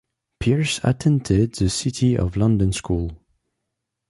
[0.39, 3.11] Pearce attended the City of London School.